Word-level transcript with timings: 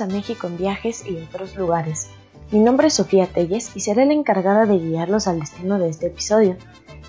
A 0.00 0.06
México 0.06 0.48
en 0.48 0.56
viajes 0.56 1.06
y 1.06 1.16
otros 1.18 1.54
lugares. 1.54 2.08
Mi 2.50 2.58
nombre 2.58 2.88
es 2.88 2.94
Sofía 2.94 3.28
Telles 3.28 3.70
y 3.76 3.80
seré 3.80 4.06
la 4.06 4.12
encargada 4.12 4.66
de 4.66 4.78
guiarlos 4.78 5.28
al 5.28 5.38
destino 5.38 5.78
de 5.78 5.88
este 5.88 6.06
episodio. 6.08 6.56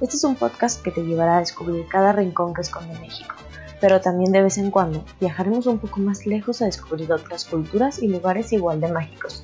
Este 0.01 0.17
es 0.17 0.23
un 0.23 0.35
podcast 0.35 0.83
que 0.83 0.91
te 0.91 1.01
llevará 1.01 1.37
a 1.37 1.39
descubrir 1.39 1.87
cada 1.87 2.11
rincón 2.11 2.53
que 2.53 2.61
esconde 2.61 2.93
México, 2.99 3.33
pero 3.81 4.01
también 4.01 4.31
de 4.31 4.43
vez 4.43 4.59
en 4.59 4.69
cuando 4.69 5.03
viajaremos 5.19 5.65
un 5.65 5.79
poco 5.79 5.99
más 5.99 6.27
lejos 6.27 6.61
a 6.61 6.65
descubrir 6.65 7.11
otras 7.11 7.45
culturas 7.45 8.03
y 8.03 8.07
lugares 8.07 8.53
igual 8.53 8.79
de 8.79 8.91
mágicos. 8.91 9.43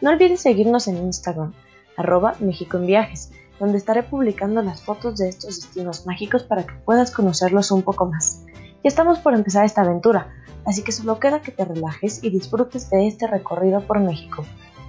No 0.00 0.10
olvides 0.10 0.40
seguirnos 0.40 0.88
en 0.88 0.96
Instagram, 0.96 1.52
arroba 1.96 2.34
México 2.40 2.76
en 2.78 2.86
viajes, 2.86 3.30
donde 3.60 3.78
estaré 3.78 4.02
publicando 4.02 4.62
las 4.62 4.82
fotos 4.82 5.18
de 5.18 5.28
estos 5.28 5.60
destinos 5.60 6.06
mágicos 6.06 6.42
para 6.42 6.66
que 6.66 6.74
puedas 6.84 7.12
conocerlos 7.12 7.70
un 7.70 7.82
poco 7.82 8.06
más. 8.06 8.42
Ya 8.84 8.88
estamos 8.88 9.18
por 9.18 9.32
empezar 9.32 9.64
esta 9.64 9.80
aventura, 9.80 10.28
así 10.66 10.82
que 10.82 10.92
solo 10.92 11.18
queda 11.18 11.40
que 11.40 11.50
te 11.50 11.64
relajes 11.64 12.22
y 12.22 12.28
disfrutes 12.28 12.90
de 12.90 13.06
este 13.06 13.26
recorrido 13.26 13.80
por 13.86 13.98
México. 13.98 14.44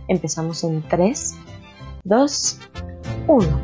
Empezamos 0.10 0.66
en 0.66 0.86
3, 0.86 1.34
2, 2.04 2.60
1. 3.28 3.62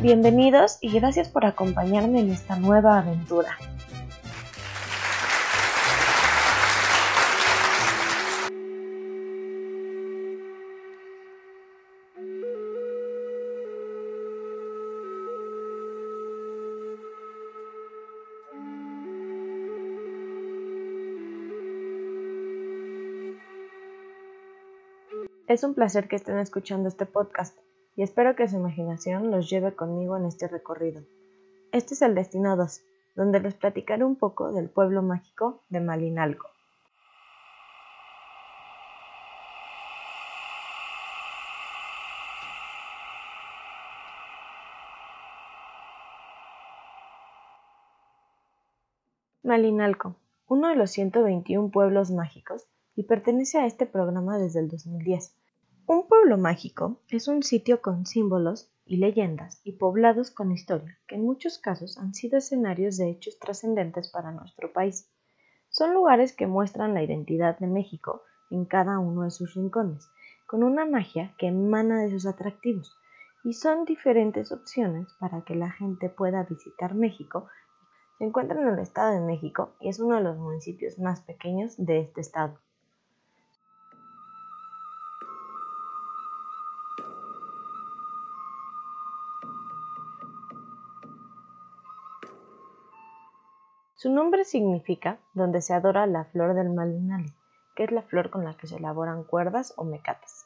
Bienvenidos 0.00 0.78
y 0.80 0.92
gracias 0.92 1.28
por 1.28 1.44
acompañarme 1.44 2.20
en 2.20 2.30
esta 2.30 2.54
nueva 2.54 2.98
aventura. 2.98 3.58
Es 25.54 25.62
un 25.62 25.72
placer 25.72 26.08
que 26.08 26.16
estén 26.16 26.36
escuchando 26.40 26.88
este 26.88 27.06
podcast 27.06 27.56
y 27.94 28.02
espero 28.02 28.34
que 28.34 28.48
su 28.48 28.56
imaginación 28.56 29.30
los 29.30 29.48
lleve 29.48 29.72
conmigo 29.76 30.16
en 30.16 30.24
este 30.24 30.48
recorrido. 30.48 31.02
Este 31.70 31.94
es 31.94 32.02
el 32.02 32.16
Destino 32.16 32.56
2, 32.56 32.82
donde 33.14 33.38
les 33.38 33.54
platicaré 33.54 34.02
un 34.02 34.16
poco 34.16 34.52
del 34.52 34.68
pueblo 34.68 35.00
mágico 35.00 35.62
de 35.68 35.78
Malinalco. 35.78 36.48
Malinalco, 49.44 50.16
uno 50.48 50.66
de 50.66 50.74
los 50.74 50.90
121 50.90 51.70
pueblos 51.70 52.10
mágicos, 52.10 52.66
y 52.96 53.04
pertenece 53.04 53.58
a 53.58 53.66
este 53.66 53.86
programa 53.86 54.36
desde 54.36 54.58
el 54.58 54.68
2010. 54.68 55.43
Un 55.86 56.08
pueblo 56.08 56.38
mágico 56.38 57.02
es 57.10 57.28
un 57.28 57.42
sitio 57.42 57.82
con 57.82 58.06
símbolos 58.06 58.72
y 58.86 58.96
leyendas 58.96 59.60
y 59.64 59.72
poblados 59.72 60.30
con 60.30 60.50
historia 60.50 60.98
que 61.06 61.16
en 61.16 61.26
muchos 61.26 61.58
casos 61.58 61.98
han 61.98 62.14
sido 62.14 62.38
escenarios 62.38 62.96
de 62.96 63.10
hechos 63.10 63.38
trascendentes 63.38 64.10
para 64.10 64.32
nuestro 64.32 64.72
país. 64.72 65.12
Son 65.68 65.92
lugares 65.92 66.32
que 66.32 66.46
muestran 66.46 66.94
la 66.94 67.02
identidad 67.02 67.58
de 67.58 67.66
México 67.66 68.22
en 68.50 68.64
cada 68.64 68.98
uno 68.98 69.24
de 69.24 69.30
sus 69.30 69.52
rincones, 69.56 70.08
con 70.46 70.62
una 70.62 70.86
magia 70.86 71.34
que 71.36 71.48
emana 71.48 72.00
de 72.00 72.10
sus 72.10 72.24
atractivos, 72.24 72.96
y 73.44 73.52
son 73.52 73.84
diferentes 73.84 74.52
opciones 74.52 75.12
para 75.20 75.42
que 75.42 75.54
la 75.54 75.70
gente 75.70 76.08
pueda 76.08 76.44
visitar 76.44 76.94
México. 76.94 77.46
Se 78.16 78.24
encuentra 78.24 78.58
en 78.58 78.68
el 78.68 78.78
Estado 78.78 79.12
de 79.12 79.20
México 79.20 79.74
y 79.80 79.90
es 79.90 80.00
uno 80.00 80.16
de 80.16 80.22
los 80.22 80.38
municipios 80.38 80.98
más 80.98 81.20
pequeños 81.20 81.74
de 81.76 82.00
este 82.00 82.22
estado. 82.22 82.58
Su 94.04 94.12
nombre 94.12 94.44
significa 94.44 95.18
donde 95.32 95.62
se 95.62 95.72
adora 95.72 96.06
la 96.06 96.26
flor 96.26 96.52
del 96.52 96.68
malinali, 96.68 97.32
que 97.74 97.84
es 97.84 97.90
la 97.90 98.02
flor 98.02 98.28
con 98.28 98.44
la 98.44 98.54
que 98.54 98.66
se 98.66 98.76
elaboran 98.76 99.24
cuerdas 99.24 99.72
o 99.78 99.84
mecates. 99.84 100.44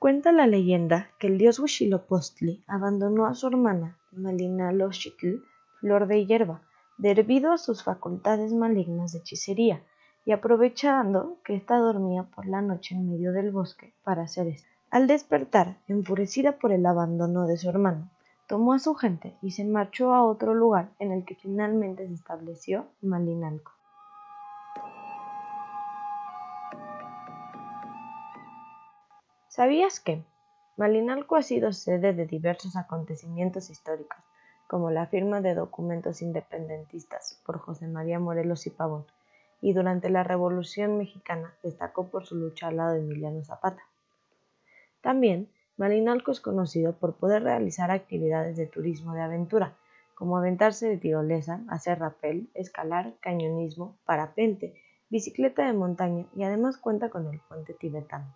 Cuenta 0.00 0.32
la 0.32 0.48
leyenda 0.48 1.08
que 1.20 1.28
el 1.28 1.38
dios 1.38 1.60
Huitzilopochtli 1.60 2.64
abandonó 2.66 3.26
a 3.26 3.34
su 3.34 3.46
hermana 3.46 3.96
Malinalochitl, 4.10 5.36
flor 5.78 6.08
de 6.08 6.26
hierba, 6.26 6.62
debido 6.98 7.52
a 7.52 7.58
sus 7.58 7.84
facultades 7.84 8.52
malignas 8.52 9.12
de 9.12 9.20
hechicería, 9.20 9.84
y 10.24 10.32
aprovechando 10.32 11.38
que 11.44 11.54
ésta 11.54 11.78
dormía 11.78 12.24
por 12.24 12.44
la 12.44 12.60
noche 12.60 12.96
en 12.96 13.08
medio 13.08 13.30
del 13.30 13.52
bosque 13.52 13.94
para 14.02 14.22
hacer 14.22 14.48
esto. 14.48 14.68
Al 14.90 15.06
despertar, 15.06 15.78
enfurecida 15.86 16.58
por 16.58 16.72
el 16.72 16.84
abandono 16.86 17.46
de 17.46 17.56
su 17.56 17.68
hermano, 17.68 18.10
tomó 18.46 18.74
a 18.74 18.78
su 18.78 18.94
gente 18.94 19.36
y 19.42 19.52
se 19.52 19.64
marchó 19.64 20.14
a 20.14 20.24
otro 20.24 20.54
lugar 20.54 20.90
en 20.98 21.12
el 21.12 21.24
que 21.24 21.34
finalmente 21.34 22.06
se 22.06 22.14
estableció 22.14 22.86
Malinalco. 23.00 23.72
¿Sabías 29.48 30.00
que 30.00 30.24
Malinalco 30.76 31.36
ha 31.36 31.42
sido 31.42 31.72
sede 31.72 32.12
de 32.12 32.26
diversos 32.26 32.74
acontecimientos 32.74 33.70
históricos, 33.70 34.18
como 34.66 34.90
la 34.90 35.06
firma 35.06 35.40
de 35.40 35.54
documentos 35.54 36.22
independentistas 36.22 37.40
por 37.46 37.58
José 37.58 37.86
María 37.86 38.18
Morelos 38.18 38.66
y 38.66 38.70
Pavón, 38.70 39.06
y 39.60 39.72
durante 39.72 40.10
la 40.10 40.24
Revolución 40.24 40.98
Mexicana 40.98 41.54
destacó 41.62 42.08
por 42.08 42.26
su 42.26 42.34
lucha 42.34 42.66
al 42.66 42.78
lado 42.78 42.94
de 42.94 42.98
Emiliano 42.98 43.44
Zapata? 43.44 43.82
También 45.00 45.48
Malinalco 45.76 46.30
es 46.30 46.40
conocido 46.40 46.92
por 46.94 47.16
poder 47.16 47.42
realizar 47.42 47.90
actividades 47.90 48.56
de 48.56 48.66
turismo 48.66 49.14
de 49.14 49.22
aventura, 49.22 49.74
como 50.14 50.36
aventarse 50.36 50.88
de 50.88 50.98
tirolesa, 50.98 51.60
hacer 51.68 51.98
rapel, 51.98 52.48
escalar, 52.54 53.14
cañonismo, 53.20 53.96
parapente, 54.04 54.80
bicicleta 55.10 55.66
de 55.66 55.72
montaña 55.72 56.26
y 56.36 56.44
además 56.44 56.76
cuenta 56.76 57.10
con 57.10 57.26
el 57.26 57.40
puente 57.40 57.74
tibetano. 57.74 58.32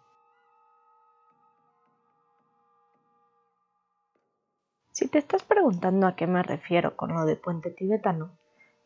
Si 4.90 5.06
te 5.06 5.18
estás 5.18 5.44
preguntando 5.44 6.08
a 6.08 6.16
qué 6.16 6.26
me 6.26 6.42
refiero 6.42 6.96
con 6.96 7.14
lo 7.14 7.24
de 7.24 7.36
puente 7.36 7.70
tibetano, 7.70 8.32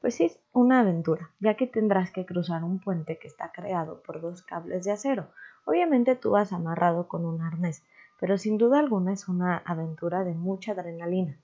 pues 0.03 0.21
es 0.21 0.39
una 0.53 0.81
aventura, 0.81 1.31
ya 1.41 1.55
que 1.55 1.67
tendrás 1.67 2.11
que 2.11 2.27
cruzar 2.27 2.65
un 2.65 2.81
puente 2.81 3.19
que 3.19 3.29
está 3.29 3.51
creado 3.51 4.03
por 4.03 4.21
dos 4.21 4.43
cables 4.43 4.85
de 4.85 4.93
acero. 4.93 5.29
Obviamente 5.65 6.17
tú 6.17 6.33
vas 6.33 6.53
amarrado 6.53 7.09
con 7.09 7.25
un 7.25 7.41
arnés, 7.41 7.83
pero 8.23 8.39
sin 8.39 8.57
duda 8.57 8.79
alguna 8.79 9.13
es 9.15 9.27
una 9.27 9.57
aventura 9.67 10.23
de 10.23 10.33
mucha 10.33 10.73
adrenalina. 10.73 11.43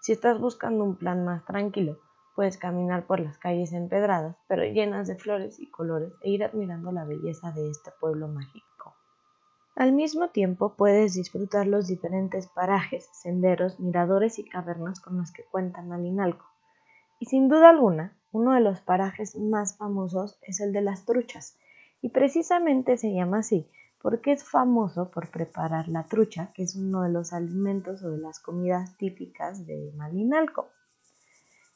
Si 0.00 0.12
estás 0.12 0.40
buscando 0.40 0.82
un 0.82 0.96
plan 0.96 1.26
más 1.26 1.44
tranquilo, 1.44 1.98
puedes 2.34 2.56
caminar 2.56 3.06
por 3.06 3.20
las 3.20 3.36
calles 3.36 3.74
empedradas, 3.74 4.34
pero 4.48 4.64
llenas 4.64 5.08
de 5.08 5.16
flores 5.16 5.60
y 5.60 5.70
colores, 5.70 6.14
e 6.22 6.30
ir 6.30 6.42
admirando 6.42 6.90
la 6.90 7.04
belleza 7.04 7.52
de 7.52 7.68
este 7.68 7.90
pueblo 8.00 8.28
mágico. 8.28 8.94
Al 9.76 9.92
mismo 9.92 10.30
tiempo 10.30 10.74
puedes 10.74 11.12
disfrutar 11.12 11.66
los 11.66 11.86
diferentes 11.86 12.46
parajes, 12.46 13.10
senderos, 13.12 13.78
miradores 13.78 14.38
y 14.38 14.48
cavernas 14.48 15.00
con 15.00 15.18
los 15.18 15.32
que 15.32 15.44
cuenta 15.44 15.82
Malinalco. 15.82 16.46
Y 17.18 17.26
sin 17.26 17.50
duda 17.50 17.68
alguna, 17.68 18.16
uno 18.32 18.54
de 18.54 18.60
los 18.60 18.80
parajes 18.80 19.36
más 19.36 19.76
famosos 19.76 20.38
es 20.40 20.60
el 20.60 20.72
de 20.72 20.80
las 20.80 21.04
truchas, 21.04 21.58
y 22.02 22.10
precisamente 22.10 22.96
se 22.96 23.12
llama 23.12 23.38
así 23.38 23.70
porque 24.00 24.32
es 24.32 24.44
famoso 24.44 25.10
por 25.10 25.30
preparar 25.30 25.88
la 25.88 26.04
trucha, 26.04 26.52
que 26.54 26.62
es 26.62 26.74
uno 26.74 27.02
de 27.02 27.10
los 27.10 27.32
alimentos 27.32 28.02
o 28.02 28.10
de 28.10 28.18
las 28.18 28.40
comidas 28.40 28.96
típicas 28.96 29.66
de 29.66 29.92
Malinalco. 29.94 30.70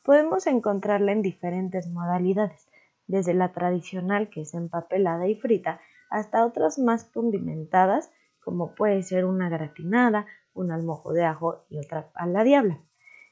Podemos 0.03 0.47
encontrarla 0.47 1.12
en 1.12 1.23
diferentes 1.23 1.87
modalidades, 1.88 2.67
desde 3.06 3.35
la 3.35 3.53
tradicional 3.53 4.31
que 4.31 4.43
es 4.43 4.55
empapelada 4.55 5.29
y 5.29 5.35
frita, 5.35 5.81
hasta 6.11 6.47
otras 6.47 6.79
más 6.79 7.05
condimentadas, 7.05 8.11
como 8.41 8.75
puede 8.75 9.03
ser 9.03 9.26
una 9.26 9.50
gratinada, 9.50 10.26
un 10.55 10.71
almojo 10.71 11.12
de 11.12 11.25
ajo 11.25 11.65
y 11.69 11.79
otra 11.79 12.11
a 12.15 12.26
la 12.26 12.44
diabla. 12.44 12.81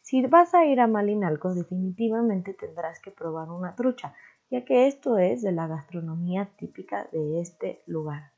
Si 0.03 0.21
vas 0.27 0.53
a 0.53 0.65
ir 0.67 0.81
a 0.81 0.87
Malinalco, 0.87 1.55
definitivamente 1.55 2.55
tendrás 2.55 3.01
que 3.01 3.13
probar 3.13 3.51
una 3.51 3.75
trucha, 3.77 4.15
ya 4.53 4.67
que 4.67 4.87
esto 4.87 5.17
es 5.17 5.41
de 5.41 5.51
la 5.51 5.67
gastronomía 5.67 6.51
típica 6.59 7.09
de 7.11 7.41
este 7.41 7.83
lugar. 7.87 8.33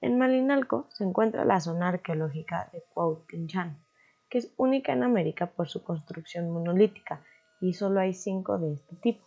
En 0.00 0.16
Malinalco 0.16 0.86
se 0.88 1.04
encuentra 1.04 1.44
la 1.44 1.60
zona 1.60 1.88
arqueológica 1.88 2.70
de 2.72 2.82
Cuautinchan, 2.94 3.76
que 4.30 4.38
es 4.38 4.54
única 4.56 4.94
en 4.94 5.02
América 5.02 5.48
por 5.48 5.68
su 5.68 5.84
construcción 5.84 6.50
monolítica 6.50 7.20
y 7.60 7.74
solo 7.74 8.00
hay 8.00 8.14
cinco 8.14 8.58
de 8.58 8.72
este 8.72 8.96
tipo. 8.96 9.26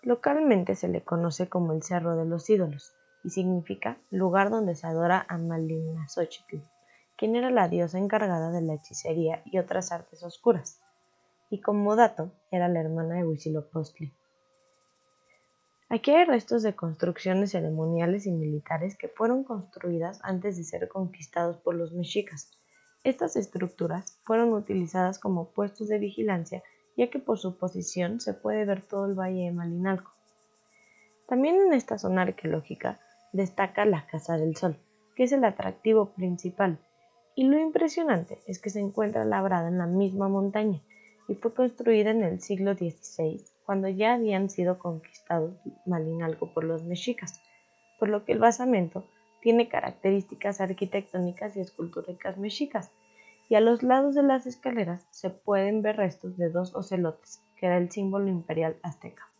Localmente 0.00 0.74
se 0.74 0.88
le 0.88 1.02
conoce 1.02 1.46
como 1.46 1.74
el 1.74 1.82
Cerro 1.82 2.16
de 2.16 2.24
los 2.24 2.48
Ídolos 2.48 2.94
y 3.22 3.28
significa 3.28 3.98
lugar 4.10 4.48
donde 4.48 4.74
se 4.74 4.86
adora 4.86 5.26
a 5.28 5.38
Xochitl, 6.08 6.62
quien 7.18 7.36
era 7.36 7.50
la 7.50 7.68
diosa 7.68 7.98
encargada 7.98 8.50
de 8.50 8.62
la 8.62 8.74
hechicería 8.76 9.42
y 9.44 9.58
otras 9.58 9.92
artes 9.92 10.22
oscuras, 10.22 10.80
y 11.50 11.60
como 11.60 11.96
dato 11.96 12.32
era 12.50 12.68
la 12.68 12.80
hermana 12.80 13.16
de 13.16 13.24
Huitzilopochtli. 13.24 14.14
Aquí 15.88 16.12
hay 16.12 16.24
restos 16.24 16.62
de 16.62 16.76
construcciones 16.76 17.50
ceremoniales 17.50 18.24
y 18.26 18.30
militares 18.30 18.96
que 18.96 19.08
fueron 19.08 19.42
construidas 19.42 20.20
antes 20.22 20.56
de 20.56 20.62
ser 20.62 20.88
conquistados 20.88 21.56
por 21.58 21.74
los 21.74 21.92
mexicas. 21.92 22.56
Estas 23.02 23.34
estructuras 23.34 24.20
fueron 24.22 24.52
utilizadas 24.52 25.18
como 25.18 25.50
puestos 25.50 25.88
de 25.88 25.98
vigilancia 25.98 26.62
ya 26.96 27.08
que 27.08 27.18
por 27.18 27.38
su 27.38 27.56
posición 27.56 28.20
se 28.20 28.34
puede 28.34 28.64
ver 28.64 28.82
todo 28.82 29.06
el 29.06 29.14
valle 29.14 29.44
de 29.44 29.52
Malinalco. 29.52 30.12
También 31.26 31.56
en 31.56 31.72
esta 31.72 31.98
zona 31.98 32.22
arqueológica 32.22 33.00
destaca 33.32 33.84
la 33.84 34.06
Casa 34.06 34.36
del 34.36 34.54
Sol, 34.56 34.76
que 35.16 35.24
es 35.24 35.32
el 35.32 35.44
atractivo 35.44 36.10
principal, 36.12 36.78
y 37.34 37.44
lo 37.44 37.58
impresionante 37.58 38.40
es 38.46 38.58
que 38.60 38.70
se 38.70 38.80
encuentra 38.80 39.24
labrada 39.24 39.68
en 39.68 39.78
la 39.78 39.86
misma 39.86 40.28
montaña 40.28 40.82
y 41.30 41.36
fue 41.36 41.54
construida 41.54 42.10
en 42.10 42.24
el 42.24 42.40
siglo 42.40 42.74
XVI 42.74 43.40
cuando 43.64 43.88
ya 43.88 44.14
habían 44.14 44.50
sido 44.50 44.80
conquistados 44.80 45.54
Malinalco 45.86 46.52
por 46.52 46.64
los 46.64 46.82
mexicas, 46.82 47.40
por 48.00 48.08
lo 48.08 48.24
que 48.24 48.32
el 48.32 48.40
basamento 48.40 49.04
tiene 49.40 49.68
características 49.68 50.60
arquitectónicas 50.60 51.56
y 51.56 51.60
escultóricas 51.60 52.36
mexicas, 52.36 52.90
y 53.48 53.54
a 53.54 53.60
los 53.60 53.84
lados 53.84 54.16
de 54.16 54.24
las 54.24 54.44
escaleras 54.46 55.06
se 55.10 55.30
pueden 55.30 55.82
ver 55.82 55.98
restos 55.98 56.36
de 56.36 56.50
dos 56.50 56.74
ocelotes, 56.74 57.40
que 57.56 57.66
era 57.66 57.78
el 57.78 57.92
símbolo 57.92 58.26
imperial 58.26 58.76
azteca. 58.82 59.30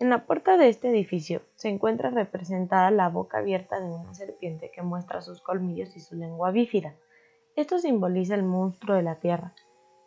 En 0.00 0.08
la 0.08 0.24
puerta 0.24 0.56
de 0.56 0.70
este 0.70 0.88
edificio 0.88 1.42
se 1.56 1.68
encuentra 1.68 2.08
representada 2.08 2.90
la 2.90 3.10
boca 3.10 3.38
abierta 3.38 3.78
de 3.78 3.86
una 3.86 4.14
serpiente 4.14 4.70
que 4.70 4.82
muestra 4.82 5.20
sus 5.20 5.42
colmillos 5.42 5.94
y 5.96 6.00
su 6.00 6.16
lengua 6.16 6.50
bífida. 6.50 6.94
Esto 7.56 7.78
simboliza 7.78 8.34
el 8.34 8.42
monstruo 8.42 8.96
de 8.96 9.04
la 9.04 9.20
tierra, 9.20 9.54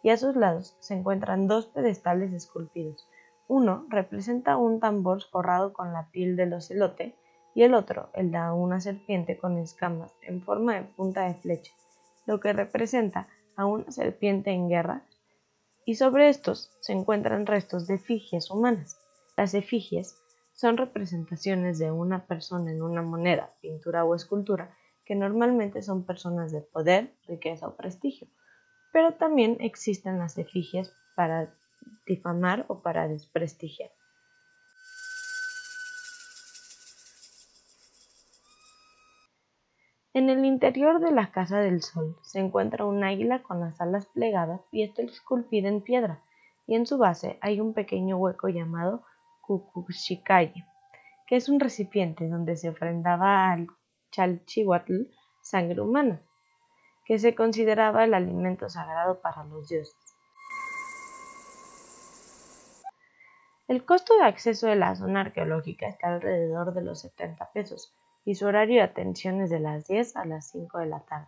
y 0.04 0.10
a 0.10 0.18
sus 0.18 0.36
lados 0.36 0.76
se 0.80 0.96
encuentran 0.96 1.48
dos 1.48 1.68
pedestales 1.68 2.34
esculpidos. 2.34 3.08
Uno 3.48 3.86
representa 3.88 4.58
un 4.58 4.82
tambor 4.82 5.24
forrado 5.24 5.72
con 5.72 5.94
la 5.94 6.10
piel 6.12 6.36
del 6.36 6.54
ocelote 6.54 7.16
y 7.56 7.64
el 7.64 7.74
otro 7.74 8.10
el 8.14 8.32
de 8.32 8.52
una 8.52 8.82
serpiente 8.82 9.38
con 9.38 9.58
escamas 9.58 10.14
en 10.22 10.42
forma 10.42 10.76
de 10.76 10.84
punta 10.84 11.24
de 11.24 11.36
flecha, 11.36 11.72
lo 12.26 12.42
que 12.42 12.52
representa 12.52 13.30
a 13.56 13.66
una 13.66 13.90
serpiente 13.92 14.52
en 14.52 14.68
guerra, 14.68 15.06
y 15.86 15.96
sobre 15.96 16.28
estos 16.28 16.70
se 16.82 16.92
encuentran 16.92 17.46
restos 17.46 17.88
de 17.88 17.96
efigies 17.96 18.52
humanas. 18.52 19.00
Las 19.38 19.54
efigies 19.54 20.18
son 20.54 20.76
representaciones 20.76 21.80
de 21.80 21.92
una 21.92 22.26
persona 22.26 22.72
en 22.72 22.82
una 22.82 23.04
moneda, 23.04 23.54
pintura 23.62 24.04
o 24.04 24.16
escultura 24.16 24.76
que 25.08 25.16
normalmente 25.16 25.82
son 25.82 26.06
personas 26.06 26.52
de 26.52 26.62
poder, 26.62 27.14
riqueza 27.28 27.68
o 27.68 27.76
prestigio 27.76 28.28
pero 28.92 29.14
también 29.14 29.58
existen 29.60 30.18
las 30.18 30.40
efigies 30.40 30.92
para 31.16 31.54
difamar 32.08 32.66
o 32.68 32.82
para 32.82 33.08
desprestigiar. 33.08 33.92
En 40.14 40.32
el 40.32 40.46
interior 40.46 41.00
de 41.00 41.12
la 41.12 41.32
Casa 41.32 41.60
del 41.60 41.84
Sol 41.84 42.18
se 42.24 42.40
encuentra 42.40 42.86
un 42.86 43.04
águila 43.04 43.44
con 43.44 43.60
las 43.60 43.80
alas 43.80 44.08
plegadas 44.08 44.62
y 44.72 44.82
está 44.82 45.04
esculpida 45.04 45.70
en 45.70 45.82
piedra, 45.82 46.24
y 46.66 46.74
en 46.74 46.88
su 46.88 46.98
base 46.98 47.38
hay 47.42 47.60
un 47.62 47.76
pequeño 47.76 48.18
hueco 48.18 48.48
llamado 48.48 49.04
Kukushikaye, 49.42 50.66
que 51.28 51.36
es 51.36 51.50
un 51.50 51.60
recipiente 51.60 52.28
donde 52.28 52.56
se 52.56 52.70
ofrendaba 52.70 53.52
al 53.52 53.68
Chalchihuatl 54.12 55.10
sangre 55.42 55.82
humana 55.82 56.22
que 57.06 57.20
se 57.20 57.36
consideraba 57.36 58.04
el 58.04 58.14
alimento 58.14 58.70
sagrado 58.70 59.22
para 59.22 59.46
los 59.46 59.70
dioses. 59.70 59.96
El 63.68 63.86
costo 63.86 64.18
de 64.18 64.26
acceso 64.26 64.68
de 64.68 64.76
la 64.76 64.96
zona 64.96 65.22
arqueológica 65.22 65.88
está 65.88 66.08
alrededor 66.08 66.74
de 66.74 66.82
los 66.82 67.00
70 67.02 67.52
pesos 67.52 67.94
y 68.26 68.36
su 68.36 68.46
horario 68.46 68.76
de 68.76 68.82
atención 68.82 69.42
es 69.42 69.50
de 69.50 69.60
las 69.60 69.88
10 69.88 70.18
a 70.18 70.26
las 70.26 70.50
5 70.52 70.80
de 70.80 70.86
la 70.86 71.00
tarde. 71.00 71.28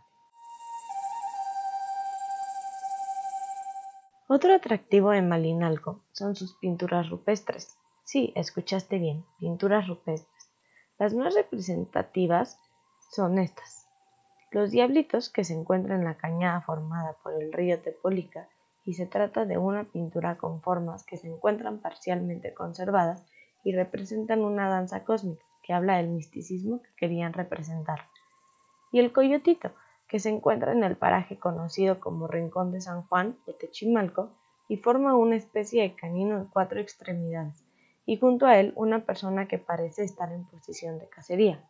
Otro 4.27 4.53
atractivo 4.53 5.11
de 5.11 5.21
Malinalco 5.21 6.03
son 6.11 6.35
sus 6.35 6.55
pinturas 6.57 7.09
rupestres. 7.09 7.77
Sí, 8.03 8.31
escuchaste 8.35 8.99
bien, 8.99 9.25
pinturas 9.39 9.87
rupestres. 9.87 10.51
Las 10.97 11.13
más 11.13 11.33
representativas 11.35 12.59
son 13.09 13.39
estas. 13.39 13.87
Los 14.51 14.69
diablitos 14.69 15.29
que 15.29 15.43
se 15.43 15.53
encuentran 15.53 15.99
en 15.99 16.05
la 16.05 16.17
cañada 16.17 16.61
formada 16.61 17.17
por 17.23 17.33
el 17.33 17.51
río 17.51 17.81
Tepolica 17.81 18.47
y 18.85 18.93
se 18.93 19.07
trata 19.07 19.45
de 19.45 19.57
una 19.57 19.83
pintura 19.85 20.37
con 20.37 20.61
formas 20.61 21.03
que 21.03 21.17
se 21.17 21.27
encuentran 21.27 21.79
parcialmente 21.79 22.53
conservadas 22.53 23.25
y 23.63 23.73
representan 23.73 24.41
una 24.41 24.69
danza 24.69 25.03
cósmica 25.03 25.43
que 25.63 25.73
habla 25.73 25.97
del 25.97 26.09
misticismo 26.09 26.81
que 26.81 26.89
querían 26.97 27.33
representar. 27.33 27.99
Y 28.91 28.99
el 28.99 29.11
coyotito, 29.11 29.71
que 30.07 30.19
se 30.19 30.29
encuentra 30.29 30.71
en 30.71 30.83
el 30.83 30.95
paraje 30.95 31.37
conocido 31.37 31.99
como 31.99 32.27
Rincón 32.27 32.71
de 32.71 32.81
San 32.81 33.03
Juan 33.07 33.37
o 33.47 33.53
Techimalco 33.53 34.29
y 34.67 34.77
forma 34.77 35.15
una 35.15 35.35
especie 35.35 35.81
de 35.81 35.95
canino 35.95 36.37
en 36.37 36.45
cuatro 36.45 36.79
extremidades, 36.79 37.63
y 38.05 38.17
junto 38.17 38.45
a 38.45 38.59
él 38.59 38.73
una 38.75 39.05
persona 39.05 39.47
que 39.47 39.57
parece 39.57 40.03
estar 40.03 40.31
en 40.31 40.45
posición 40.45 40.99
de 40.99 41.09
cacería. 41.09 41.63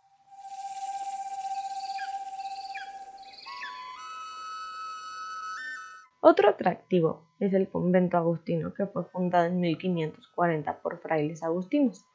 Otro 6.22 6.50
atractivo 6.50 7.26
es 7.40 7.54
el 7.54 7.70
convento 7.70 8.18
agustino 8.18 8.74
que 8.74 8.86
fue 8.86 9.06
fundado 9.06 9.46
en 9.46 9.62
1540 9.62 10.82
por 10.82 11.00
frailes 11.00 11.44
agustinos. 11.44 12.06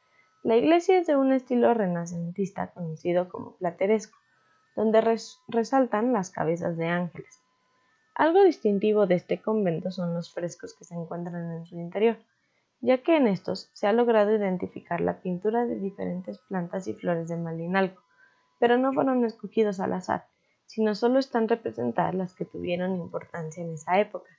La 0.42 0.56
iglesia 0.56 0.98
es 0.98 1.06
de 1.06 1.16
un 1.16 1.32
estilo 1.32 1.72
renacentista 1.72 2.70
conocido 2.72 3.30
como 3.30 3.56
plateresco, 3.56 4.18
donde 4.76 5.00
resaltan 5.48 6.12
las 6.12 6.28
cabezas 6.28 6.76
de 6.76 6.88
ángeles. 6.88 7.40
Algo 8.14 8.44
distintivo 8.44 9.06
de 9.06 9.14
este 9.14 9.40
convento 9.40 9.90
son 9.90 10.12
los 10.12 10.34
frescos 10.34 10.74
que 10.74 10.84
se 10.84 10.94
encuentran 10.94 11.52
en 11.52 11.64
su 11.64 11.80
interior, 11.80 12.18
ya 12.82 13.02
que 13.02 13.16
en 13.16 13.26
estos 13.26 13.70
se 13.72 13.86
ha 13.86 13.94
logrado 13.94 14.34
identificar 14.34 15.00
la 15.00 15.22
pintura 15.22 15.64
de 15.64 15.76
diferentes 15.76 16.38
plantas 16.40 16.86
y 16.88 16.92
flores 16.92 17.28
de 17.28 17.38
Malinalco, 17.38 18.02
pero 18.60 18.76
no 18.76 18.92
fueron 18.92 19.24
escogidos 19.24 19.80
al 19.80 19.94
azar, 19.94 20.26
sino 20.66 20.94
solo 20.94 21.18
están 21.18 21.48
representadas 21.48 22.14
las 22.14 22.34
que 22.34 22.44
tuvieron 22.44 22.96
importancia 22.96 23.62
en 23.62 23.74
esa 23.74 23.98
época, 24.00 24.30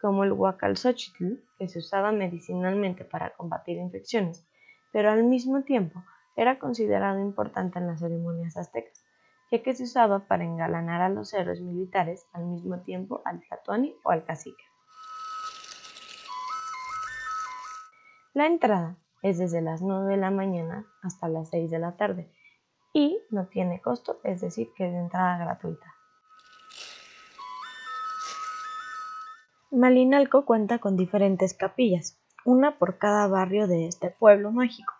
como 0.00 0.24
el 0.24 0.32
huacalzochitl, 0.32 1.42
que 1.58 1.68
se 1.68 1.80
usaba 1.80 2.12
medicinalmente 2.12 3.04
para 3.04 3.30
combatir 3.30 3.78
infecciones, 3.78 4.46
pero 4.92 5.10
al 5.10 5.24
mismo 5.24 5.62
tiempo 5.62 6.02
era 6.36 6.58
considerado 6.58 7.20
importante 7.20 7.78
en 7.78 7.88
las 7.88 8.00
ceremonias 8.00 8.56
aztecas, 8.56 9.04
ya 9.50 9.62
que 9.62 9.74
se 9.74 9.84
usaba 9.84 10.20
para 10.20 10.44
engalanar 10.44 11.00
a 11.00 11.08
los 11.08 11.34
héroes 11.34 11.60
militares 11.60 12.26
al 12.32 12.46
mismo 12.46 12.80
tiempo 12.82 13.22
al 13.24 13.40
tlatoani 13.40 13.94
o 14.04 14.10
al 14.10 14.24
cacique. 14.24 14.64
La 18.34 18.46
entrada 18.46 18.96
es 19.22 19.38
desde 19.38 19.60
las 19.60 19.82
9 19.82 20.12
de 20.12 20.16
la 20.16 20.30
mañana 20.30 20.86
hasta 21.02 21.28
las 21.28 21.50
6 21.50 21.70
de 21.70 21.78
la 21.80 21.96
tarde 21.96 22.30
y 22.92 23.18
no 23.30 23.46
tiene 23.46 23.80
costo, 23.80 24.20
es 24.24 24.40
decir, 24.40 24.68
que 24.76 24.86
es 24.86 24.92
de 24.92 24.98
entrada 24.98 25.38
gratuita. 25.38 25.94
Malinalco 29.70 30.44
cuenta 30.46 30.78
con 30.78 30.96
diferentes 30.96 31.52
capillas, 31.52 32.16
una 32.44 32.78
por 32.78 32.96
cada 32.98 33.26
barrio 33.26 33.66
de 33.66 33.86
este 33.86 34.10
pueblo 34.10 34.50
mágico, 34.50 34.94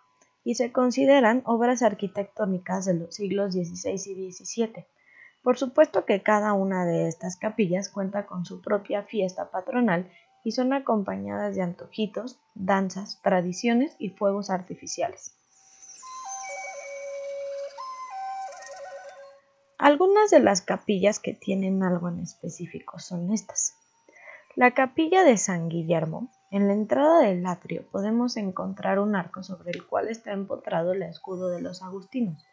y 0.45 0.57
se 0.57 0.73
consideran 0.73 1.43
obras 1.47 1.83
arquitectónicas 1.83 2.85
de 2.85 2.95
los 2.95 3.15
siglos 3.15 3.53
XVI 3.53 3.95
y 3.95 4.33
XVII. 4.33 4.87
Por 5.43 5.57
supuesto 5.57 6.05
que 6.05 6.23
cada 6.23 6.53
una 6.53 6.85
de 6.85 7.09
estas 7.09 7.37
capillas 7.37 7.89
cuenta 7.89 8.27
con 8.27 8.45
su 8.45 8.61
propia 8.61 9.03
fiesta 9.05 9.51
patronal 9.51 10.11
y 10.45 10.53
son 10.53 10.73
acompañadas 10.73 11.57
de 11.57 11.63
antojitos, 11.63 12.39
danzas, 12.55 13.21
tradiciones 13.23 13.97
y 13.99 14.11
fuegos 14.11 14.51
artificiales. 14.51 15.38
Algunas 19.81 20.31
de 20.31 20.41
las 20.41 20.61
capillas 20.61 21.21
que 21.21 21.35
tienen 21.35 21.85
algo 21.85 22.09
en 22.09 22.19
específico 22.19 22.99
son 22.99 23.33
estas. 23.33 23.77
La 24.57 24.73
capilla 24.73 25.23
de 25.23 25.37
San 25.37 25.69
Guillermo. 25.69 26.33
En 26.51 26.67
la 26.67 26.73
entrada 26.75 27.21
del 27.21 27.47
atrio 27.47 27.87
podemos 27.93 28.37
encontrar 28.37 28.99
un 28.99 29.15
arco 29.15 29.45
sobre 29.45 29.71
el 29.71 29.87
cual 29.87 30.09
está 30.09 30.33
empotrado 30.33 30.95
el 30.95 31.05
escudo 31.05 31.51
de 31.51 31.61
los 31.61 31.81
agustinos. 31.85 32.45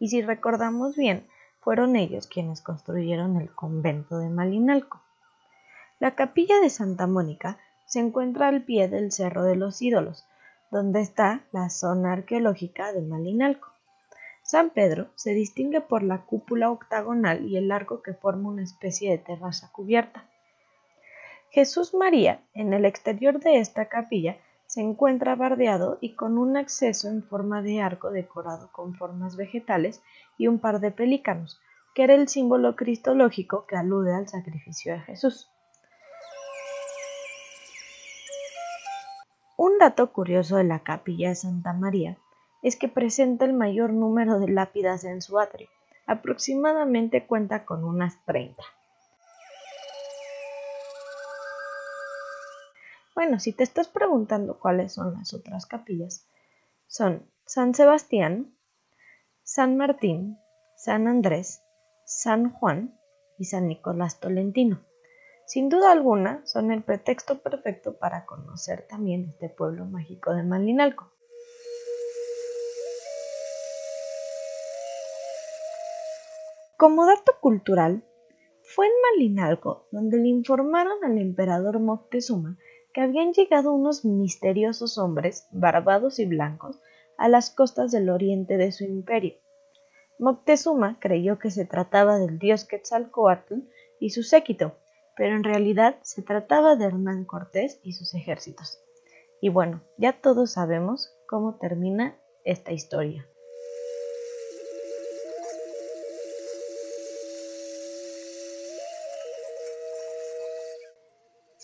Y 0.00 0.08
si 0.08 0.20
recordamos 0.22 0.96
bien, 0.96 1.28
fueron 1.60 1.94
ellos 1.94 2.26
quienes 2.26 2.60
construyeron 2.60 3.36
el 3.40 3.54
convento 3.54 4.18
de 4.18 4.28
Malinalco. 4.28 5.00
La 6.00 6.16
capilla 6.16 6.58
de 6.58 6.70
Santa 6.70 7.06
Mónica 7.06 7.56
se 7.86 8.00
encuentra 8.00 8.48
al 8.48 8.64
pie 8.64 8.88
del 8.88 9.12
Cerro 9.12 9.44
de 9.44 9.54
los 9.54 9.80
Ídolos, 9.80 10.26
donde 10.72 11.02
está 11.02 11.44
la 11.52 11.70
zona 11.70 12.14
arqueológica 12.14 12.92
de 12.92 13.02
Malinalco. 13.02 13.73
San 14.44 14.68
Pedro 14.68 15.08
se 15.14 15.32
distingue 15.32 15.80
por 15.80 16.02
la 16.02 16.26
cúpula 16.26 16.70
octagonal 16.70 17.48
y 17.48 17.56
el 17.56 17.72
arco 17.72 18.02
que 18.02 18.12
forma 18.12 18.50
una 18.50 18.62
especie 18.62 19.10
de 19.10 19.16
terraza 19.16 19.72
cubierta. 19.72 20.28
Jesús 21.50 21.94
María, 21.94 22.42
en 22.52 22.74
el 22.74 22.84
exterior 22.84 23.40
de 23.40 23.58
esta 23.58 23.88
capilla, 23.88 24.36
se 24.66 24.82
encuentra 24.82 25.34
bardeado 25.34 25.96
y 26.02 26.14
con 26.14 26.36
un 26.36 26.58
acceso 26.58 27.08
en 27.08 27.22
forma 27.22 27.62
de 27.62 27.80
arco 27.80 28.10
decorado 28.10 28.70
con 28.70 28.94
formas 28.94 29.36
vegetales 29.36 30.02
y 30.36 30.46
un 30.46 30.58
par 30.58 30.80
de 30.80 30.90
pelícanos, 30.90 31.58
que 31.94 32.02
era 32.02 32.14
el 32.14 32.28
símbolo 32.28 32.76
cristológico 32.76 33.64
que 33.66 33.76
alude 33.76 34.14
al 34.14 34.28
sacrificio 34.28 34.92
de 34.92 35.00
Jesús. 35.00 35.50
Un 39.56 39.78
dato 39.78 40.12
curioso 40.12 40.56
de 40.56 40.64
la 40.64 40.80
capilla 40.80 41.30
de 41.30 41.34
Santa 41.34 41.72
María 41.72 42.18
es 42.64 42.76
que 42.76 42.88
presenta 42.88 43.44
el 43.44 43.52
mayor 43.52 43.92
número 43.92 44.40
de 44.40 44.48
lápidas 44.48 45.04
en 45.04 45.20
su 45.20 45.38
atrio. 45.38 45.68
Aproximadamente 46.06 47.26
cuenta 47.26 47.66
con 47.66 47.84
unas 47.84 48.24
30. 48.24 48.62
Bueno, 53.14 53.38
si 53.38 53.52
te 53.52 53.64
estás 53.64 53.88
preguntando 53.88 54.58
cuáles 54.58 54.94
son 54.94 55.12
las 55.12 55.34
otras 55.34 55.66
capillas, 55.66 56.26
son 56.86 57.30
San 57.44 57.74
Sebastián, 57.74 58.56
San 59.42 59.76
Martín, 59.76 60.38
San 60.74 61.06
Andrés, 61.06 61.62
San 62.06 62.50
Juan 62.50 62.98
y 63.38 63.44
San 63.44 63.68
Nicolás 63.68 64.20
Tolentino. 64.20 64.80
Sin 65.46 65.68
duda 65.68 65.92
alguna, 65.92 66.40
son 66.46 66.72
el 66.72 66.82
pretexto 66.82 67.40
perfecto 67.40 67.98
para 67.98 68.24
conocer 68.24 68.86
también 68.88 69.28
este 69.28 69.50
pueblo 69.50 69.84
mágico 69.84 70.32
de 70.32 70.42
Malinalco. 70.42 71.13
Como 76.84 77.06
dato 77.06 77.32
cultural, 77.40 78.04
fue 78.62 78.84
en 78.84 78.92
Malinalco 79.00 79.88
donde 79.90 80.18
le 80.18 80.28
informaron 80.28 81.02
al 81.02 81.16
emperador 81.16 81.80
Moctezuma 81.80 82.58
que 82.92 83.00
habían 83.00 83.32
llegado 83.32 83.72
unos 83.72 84.04
misteriosos 84.04 84.98
hombres, 84.98 85.48
barbados 85.50 86.18
y 86.18 86.26
blancos, 86.26 86.78
a 87.16 87.28
las 87.28 87.48
costas 87.48 87.90
del 87.90 88.10
oriente 88.10 88.58
de 88.58 88.70
su 88.70 88.84
imperio. 88.84 89.32
Moctezuma 90.18 90.98
creyó 91.00 91.38
que 91.38 91.50
se 91.50 91.64
trataba 91.64 92.18
del 92.18 92.38
dios 92.38 92.66
Quetzalcoatl 92.66 93.60
y 93.98 94.10
su 94.10 94.22
séquito, 94.22 94.76
pero 95.16 95.36
en 95.36 95.44
realidad 95.44 95.96
se 96.02 96.20
trataba 96.20 96.76
de 96.76 96.84
Hernán 96.84 97.24
Cortés 97.24 97.80
y 97.82 97.94
sus 97.94 98.12
ejércitos. 98.12 98.78
Y 99.40 99.48
bueno, 99.48 99.80
ya 99.96 100.20
todos 100.20 100.52
sabemos 100.52 101.16
cómo 101.26 101.56
termina 101.56 102.18
esta 102.44 102.72
historia. 102.72 103.26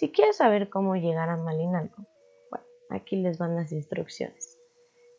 Si 0.01 0.11
quieres 0.13 0.39
saber 0.39 0.71
cómo 0.71 0.97
llegar 0.97 1.29
a 1.29 1.37
Malinalco, 1.37 2.07
bueno, 2.49 2.65
aquí 2.89 3.17
les 3.17 3.37
van 3.37 3.55
las 3.55 3.71
instrucciones. 3.71 4.59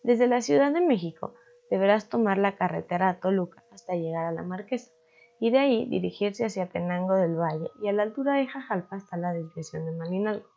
Desde 0.01 0.27
la 0.27 0.41
Ciudad 0.41 0.73
de 0.73 0.81
México 0.81 1.35
deberás 1.69 2.09
tomar 2.09 2.39
la 2.39 2.55
carretera 2.55 3.09
a 3.09 3.19
Toluca 3.19 3.63
hasta 3.71 3.93
llegar 3.93 4.25
a 4.25 4.31
la 4.31 4.41
Marquesa 4.41 4.91
y 5.39 5.51
de 5.51 5.59
ahí 5.59 5.85
dirigirse 5.85 6.45
hacia 6.45 6.67
Tenango 6.67 7.13
del 7.13 7.35
Valle 7.35 7.69
y 7.79 7.89
a 7.89 7.93
la 7.93 8.01
altura 8.01 8.33
de 8.37 8.47
Jajalpa 8.47 8.95
hasta 8.95 9.17
la 9.17 9.33
desviación 9.33 9.85
de 9.85 9.91
Malinalco. 9.91 10.49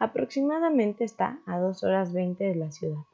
Aproximadamente 0.00 1.04
está 1.04 1.38
a 1.46 1.60
2 1.60 1.84
horas 1.84 2.12
20 2.12 2.42
de 2.42 2.56
la 2.56 2.72
ciudad. 2.72 3.04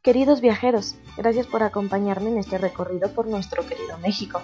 Queridos 0.00 0.40
viajeros, 0.40 0.94
gracias 1.16 1.48
por 1.48 1.64
acompañarme 1.64 2.30
en 2.30 2.38
este 2.38 2.56
recorrido 2.56 3.10
por 3.10 3.26
nuestro 3.26 3.66
querido 3.66 3.98
México. 3.98 4.40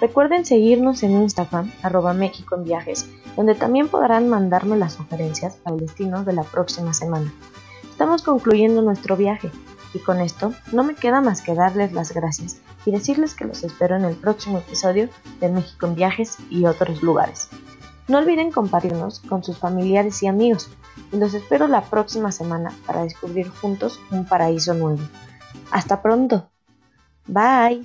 Recuerden 0.00 0.46
seguirnos 0.46 1.02
en 1.02 1.20
Instagram, 1.22 1.72
arroba 1.82 2.14
México 2.14 2.54
en 2.54 2.62
Viajes, 2.62 3.10
donde 3.36 3.56
también 3.56 3.88
podrán 3.88 4.28
mandarme 4.28 4.76
las 4.76 4.92
sugerencias 4.92 5.58
al 5.64 5.80
destino 5.80 6.22
de 6.22 6.34
la 6.34 6.44
próxima 6.44 6.94
semana. 6.94 7.34
Estamos 7.90 8.22
concluyendo 8.22 8.80
nuestro 8.80 9.16
viaje 9.16 9.50
y 9.92 9.98
con 9.98 10.20
esto 10.20 10.54
no 10.70 10.84
me 10.84 10.94
queda 10.94 11.20
más 11.20 11.42
que 11.42 11.56
darles 11.56 11.92
las 11.92 12.14
gracias 12.14 12.60
y 12.86 12.92
decirles 12.92 13.34
que 13.34 13.44
los 13.44 13.64
espero 13.64 13.96
en 13.96 14.04
el 14.04 14.14
próximo 14.14 14.58
episodio 14.58 15.08
de 15.40 15.48
México 15.48 15.88
en 15.88 15.96
Viajes 15.96 16.38
y 16.48 16.64
otros 16.66 17.02
lugares. 17.02 17.48
No 18.12 18.18
olviden 18.18 18.52
compartirnos 18.52 19.20
con 19.20 19.42
sus 19.42 19.56
familiares 19.56 20.22
y 20.22 20.26
amigos 20.26 20.68
y 21.12 21.16
los 21.16 21.32
espero 21.32 21.66
la 21.66 21.80
próxima 21.80 22.30
semana 22.30 22.70
para 22.86 23.04
descubrir 23.04 23.48
juntos 23.48 23.98
un 24.10 24.26
paraíso 24.26 24.74
nuevo. 24.74 25.00
Hasta 25.70 26.02
pronto. 26.02 26.50
Bye. 27.26 27.82